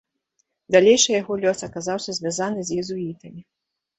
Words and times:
Далейшы 0.75 1.09
яго 1.21 1.33
лёс 1.43 1.59
аказаўся 1.69 2.11
звязаны 2.19 2.61
з 2.69 2.79
езуітамі. 2.85 3.41